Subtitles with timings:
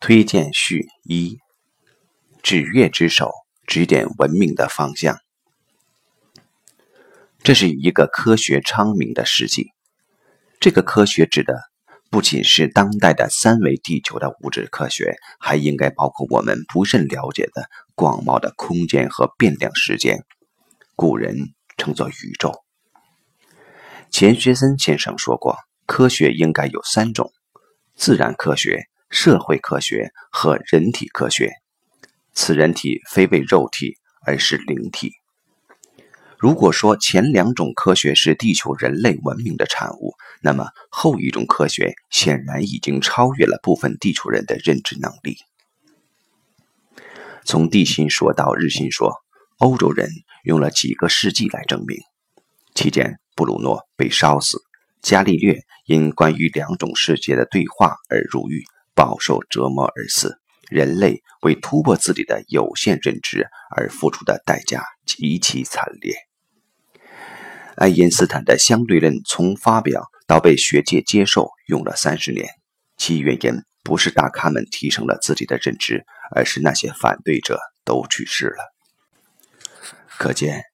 [0.00, 1.38] 推荐序一：
[2.40, 3.32] 指月之手，
[3.66, 5.18] 指点文明的方向。
[7.42, 9.72] 这是一个科学昌明的世纪。
[10.60, 11.64] 这个科学指的
[12.10, 20.24] 不仅是当代的三维地球的物质科学，还应该包括我们不甚了解的广袤的空间和变量时间。
[20.94, 21.36] 古人
[21.76, 22.54] 称作宇宙。
[24.10, 27.32] 钱学森先生说过，科学应该有三种：
[27.96, 28.84] 自然科学。
[29.10, 31.52] 社会科学和人体科学，
[32.34, 35.12] 此人体非为肉体，而是灵体。
[36.38, 45.38] 如果说前两种科学是地球人类文明的产物，那么后一种科学显然已经超越了部分地球人的认知能力。
[47.44, 49.16] 从地心说到日心说，
[49.56, 50.10] 欧洲人
[50.44, 51.98] 用了几个世纪来证明。
[52.74, 54.62] 期间，布鲁诺被烧死，
[55.02, 58.62] 伽利略因关于两种世界的对话而入狱。
[58.98, 66.16] 饱受折磨而死，人类为突破自己的有限认知而付出的代价极其惨烈。
[67.76, 72.48] 爱因斯坦的相对论从发表到被学界接受用了三十年，
[72.96, 76.04] 其原因不是大咖们提升了自己的认知，
[76.34, 78.74] 而是那些反对者都去世了。
[80.08, 80.64] 可见，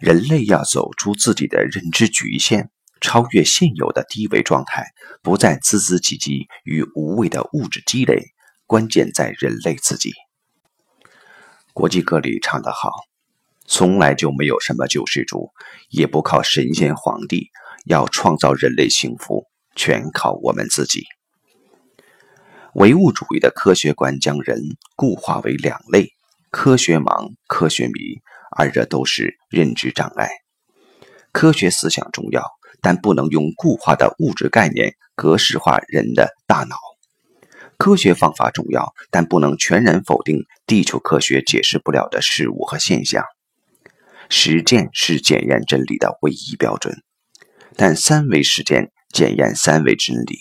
[0.00, 2.70] 人类要走出自己的认知局限。
[3.02, 4.86] 超越现有的低维状态，
[5.22, 8.28] 不再孜孜唧唧与无谓的物质积累，
[8.66, 10.12] 关键在人类自己。
[11.74, 12.90] 国际歌里唱得好
[13.66, 15.50] ：“从来就没有什么救世主，
[15.90, 17.50] 也不靠神仙皇帝，
[17.84, 21.04] 要创造人类幸福，全靠我们自己。”
[22.74, 24.62] 唯物主义的科学观将人
[24.96, 26.10] 固化为两类：
[26.50, 27.92] 科学盲、科学迷，
[28.56, 30.30] 二者都是认知障碍。
[31.32, 32.46] 科学思想重要。
[32.82, 36.76] 但不能用固化的物质概念格式化人的大脑。
[37.78, 43.24] 科学方法重要，但不能全然否定地球科学解释不了的事物和现象。
[44.28, 47.02] 实践是检验真理的唯一标准，
[47.76, 50.38] 但三维实践检验三维真理，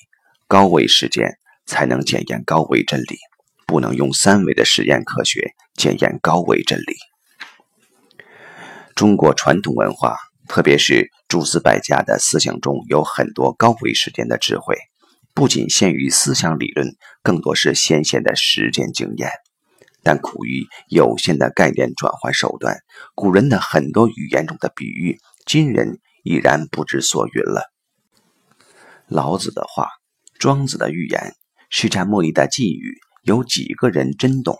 [0.48, 3.18] 高维实践才能检验高维真理。
[3.66, 6.96] 不能用三维的实验科学检验高维真理。
[8.96, 10.18] 中国传统文化。
[10.48, 14.76] 特别是诸子百家的思想中有很多高维实践的智慧，
[15.34, 19.30] 不仅限于思想理论，更多是先贤的实践经验。
[20.04, 22.80] 但苦于有限的概念转换手段，
[23.14, 27.72] 古人的很多语言中的比喻，今人已然不知所云了。
[29.08, 29.90] 老子的话，
[30.40, 31.36] 庄子的寓言，
[31.70, 34.58] 释迦牟尼的寄语，有几个人真懂？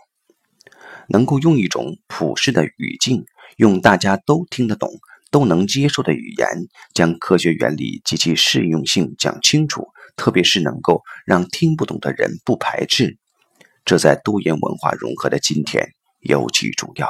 [1.08, 3.24] 能够用一种普世的语境，
[3.56, 4.90] 用大家都听得懂。
[5.32, 6.46] 都能接受的语言，
[6.94, 13.16] 将科学原理及其适用性讲清楚，特别是能够让听不懂的人不排斥，
[13.84, 17.08] 这在多元文化融合的今天尤其重要。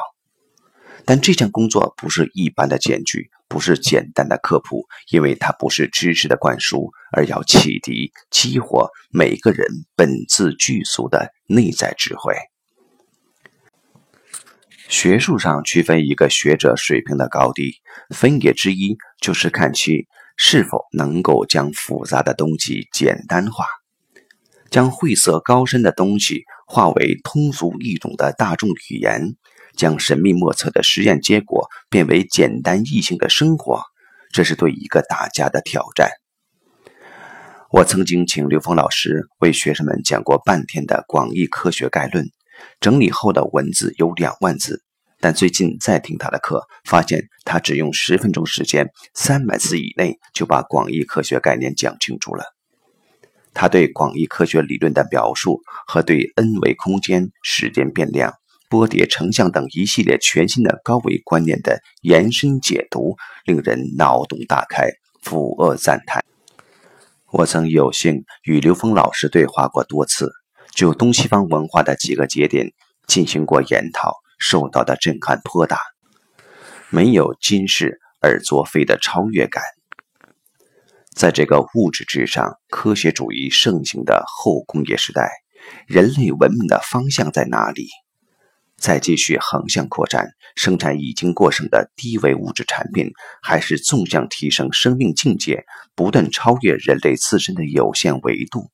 [1.05, 9.66] 但这项工作不是一般的艰巨，不是简单的科普，因为它不是知识的灌输，而要启迪、激活每个人
[9.97, 12.34] 本自具足的内在智慧。
[14.92, 17.76] 学术上区分一个学者水平的高低，
[18.14, 23.64] 分野之一就是看其是否能够将复杂的东西简单化，
[24.70, 29.34] 将晦涩高深的东西化为通俗易懂的大众语言，
[29.78, 33.82] 将神秘莫测的实验结果变为简单易行的生活。
[34.30, 36.10] 这是对一个大家的挑战。
[37.70, 42.26] 我曾经请刘峰老师为学生们讲过半天的《广义科学概论》。
[42.80, 44.81] 整理后的文字有两万字，
[45.22, 52.44] 但最近再听他的课，发现他只用十分钟时间，三百字以内就把广义科学概念讲清楚了。
[53.55, 58.34] 他对广义科学理论的表述和对 n 维空间、时间变量、
[58.69, 64.89] 波叠成像等一系列全新的高维观念的延伸解读，令人脑洞大开，
[65.22, 66.25] 俯额赞叹。
[67.31, 70.33] 我曾有幸与刘峰老师对话过多次。
[70.75, 72.72] 就东西方文化的几个节点
[73.07, 75.78] 进行过研讨，受到的震撼颇大，
[76.91, 79.62] 没有今世而作非的超越感。
[81.15, 85.30] 在这个物质至上、科学主义盛行的后工业时代，
[85.86, 87.86] 人类文明的方向在哪里？
[88.77, 93.12] 再继续横向扩展，生产已经过剩的低维物质产品，
[93.42, 98.72] 还是纵向提升生命境界，不断超越人类自身的有限维度？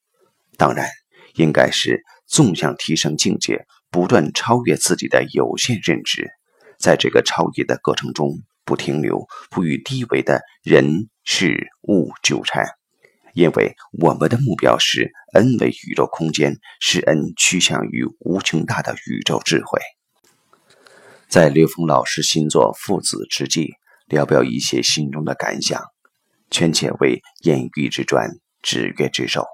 [0.56, 0.88] 当然。
[1.34, 6.28] 应该是纵向提升境界，不断超越自己的有限认知，
[6.78, 8.30] 在这个超越的过程中
[8.64, 12.66] 不停留，不与低维的人事物纠缠，
[13.32, 19.80] 因为我们的目标是 n 为宇宙空间，使 n 趋向于无穷大的宇宙智慧。
[21.28, 23.64] 在刘峰老师新作《父子之际》，
[24.06, 25.82] 聊表一些心中的感想，
[26.50, 28.30] 权且为言语之专，
[28.62, 29.44] 指月之首。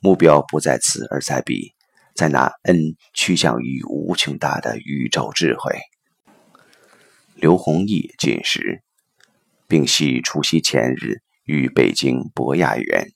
[0.00, 1.74] 目标不在此而在彼，
[2.18, 5.78] 在那 n 趋向于无穷大的宇宙智慧。
[7.36, 8.82] 刘弘毅进食，
[9.68, 13.12] 并系除夕前日于北京博雅园